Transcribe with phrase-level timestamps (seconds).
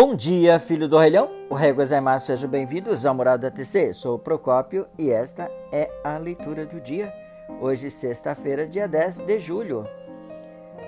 [0.00, 1.28] Bom dia, filho do Rei Leão.
[1.50, 3.92] O Rei Gozaimasu, sejam bem-vindos ao Moral da TC.
[3.92, 7.12] Sou o Procópio e esta é a leitura do dia.
[7.60, 9.88] Hoje, sexta-feira, dia 10 de julho.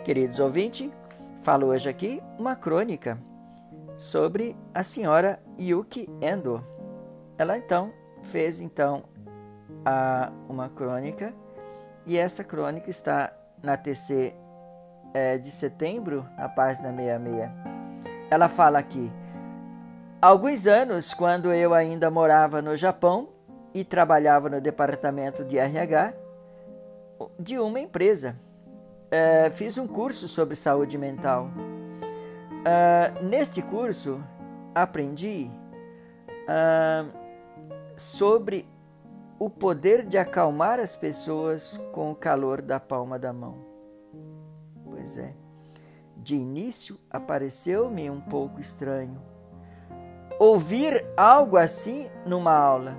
[0.04, 0.88] Queridos ouvintes,
[1.42, 3.18] falo hoje aqui uma crônica
[3.98, 6.64] sobre a senhora Yuki Endo.
[7.36, 7.92] Ela então
[8.22, 9.02] fez então
[9.84, 11.34] a, uma crônica
[12.06, 14.32] e essa crônica está na TC
[15.12, 17.79] é, de setembro, na página 66
[18.30, 19.10] ela fala aqui:
[20.22, 23.30] Há alguns anos, quando eu ainda morava no Japão
[23.74, 26.14] e trabalhava no departamento de RH
[27.38, 28.36] de uma empresa,
[29.06, 31.50] uh, fiz um curso sobre saúde mental.
[32.60, 34.22] Uh, neste curso,
[34.74, 35.50] aprendi
[36.44, 37.10] uh,
[37.96, 38.68] sobre
[39.38, 43.56] o poder de acalmar as pessoas com o calor da palma da mão.
[44.84, 45.32] Pois é.
[46.22, 49.20] De início apareceu-me um pouco estranho.
[50.38, 52.94] Ouvir algo assim numa aula,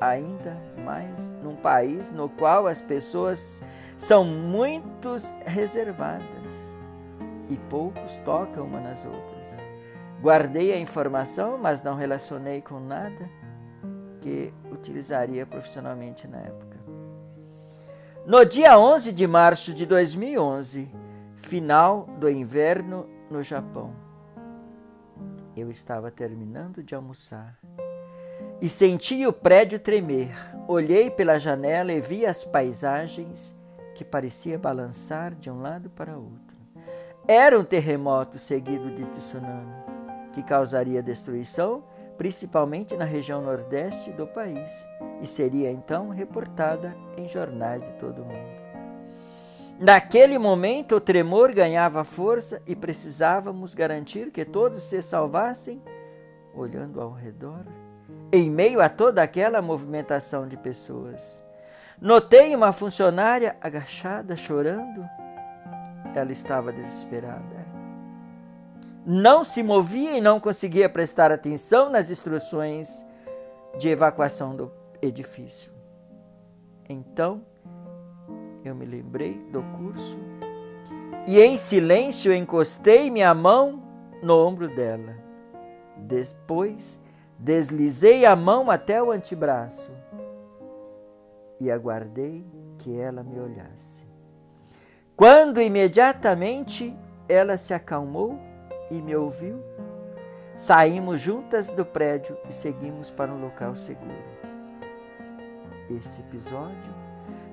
[0.00, 3.62] ainda mais num país no qual as pessoas
[3.98, 6.74] são muito reservadas
[7.48, 9.58] e poucos tocam uma nas outras.
[10.22, 13.30] Guardei a informação, mas não relacionei com nada
[14.22, 16.76] que utilizaria profissionalmente na época.
[18.26, 20.90] No dia 11 de março de 2011,
[21.46, 23.94] Final do inverno no Japão.
[25.56, 27.56] Eu estava terminando de almoçar
[28.60, 30.34] e senti o prédio tremer.
[30.66, 33.54] Olhei pela janela e vi as paisagens
[33.94, 36.56] que parecia balançar de um lado para outro.
[37.28, 39.72] Era um terremoto seguido de tsunami
[40.32, 41.84] que causaria destruição,
[42.18, 44.72] principalmente na região nordeste do país,
[45.22, 48.65] e seria então reportada em jornais de todo o mundo.
[49.78, 55.82] Naquele momento, o tremor ganhava força e precisávamos garantir que todos se salvassem,
[56.54, 57.66] olhando ao redor,
[58.32, 61.44] em meio a toda aquela movimentação de pessoas.
[62.00, 65.06] Notei uma funcionária agachada, chorando.
[66.14, 67.66] Ela estava desesperada.
[69.04, 73.06] Não se movia e não conseguia prestar atenção nas instruções
[73.78, 75.70] de evacuação do edifício.
[76.88, 77.44] Então,
[78.68, 80.18] eu me lembrei do curso
[81.26, 83.82] e em silêncio encostei minha mão
[84.22, 85.16] no ombro dela.
[85.96, 87.04] Depois
[87.38, 89.92] deslizei a mão até o antebraço
[91.60, 92.44] e aguardei
[92.78, 94.06] que ela me olhasse.
[95.16, 96.94] Quando imediatamente
[97.28, 98.38] ela se acalmou
[98.90, 99.62] e me ouviu,
[100.56, 104.36] saímos juntas do prédio e seguimos para um local seguro.
[105.90, 107.05] Este episódio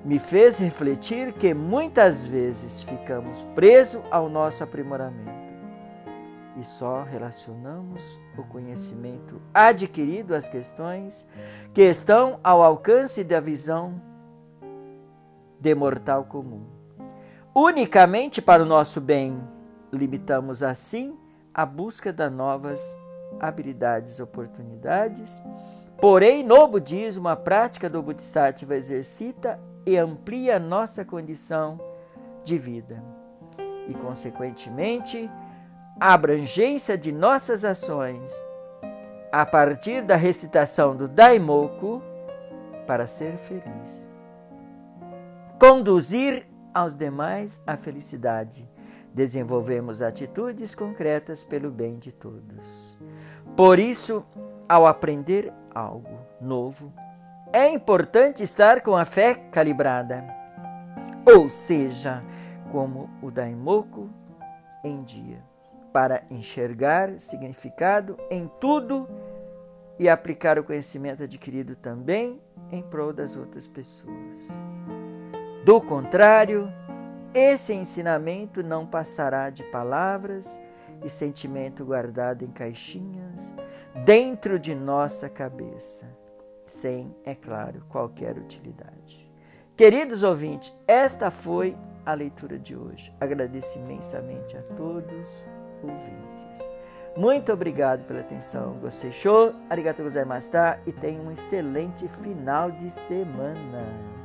[0.04, 5.44] me fez refletir que muitas vezes ficamos presos ao nosso aprimoramento
[6.56, 11.26] e só relacionamos o conhecimento adquirido às questões
[11.72, 14.00] que estão ao alcance da visão
[15.58, 16.64] de mortal comum.
[17.54, 19.42] Unicamente para o nosso bem,
[19.92, 21.18] limitamos assim
[21.52, 22.80] a busca de novas
[23.40, 25.42] habilidades, oportunidades.
[26.00, 31.80] Porém, no budismo, a prática do Bodhisattva exercita e amplia nossa condição
[32.44, 33.02] de vida
[33.88, 35.30] e, consequentemente,
[36.00, 38.30] a abrangência de nossas ações
[39.32, 42.02] a partir da recitação do Daimoku
[42.86, 44.08] para ser feliz.
[45.58, 48.68] Conduzir aos demais a felicidade.
[49.12, 52.98] Desenvolvemos atitudes concretas pelo bem de todos.
[53.56, 54.24] Por isso,
[54.68, 56.92] ao aprender algo novo,
[57.52, 60.24] é importante estar com a fé calibrada,
[61.26, 62.22] ou seja,
[62.70, 64.10] como o Daimoku
[64.82, 65.38] em dia,
[65.92, 69.08] para enxergar significado em tudo
[69.98, 72.40] e aplicar o conhecimento adquirido também
[72.72, 74.48] em prol das outras pessoas.
[75.64, 76.70] Do contrário,
[77.32, 80.60] esse ensinamento não passará de palavras
[81.04, 83.54] e sentimento guardado em caixinhas
[83.94, 86.06] dentro de nossa cabeça
[86.64, 89.30] sem, é claro, qualquer utilidade.
[89.76, 91.76] Queridos ouvintes, esta foi
[92.06, 93.12] a leitura de hoje.
[93.20, 95.48] Agradeço imensamente a todos
[95.82, 96.74] ouvintes.
[97.16, 98.74] Muito obrigado pela atenção.
[98.80, 99.54] Gostei show?
[99.70, 104.23] Arigatou gozaimashita e tenha um excelente final de semana.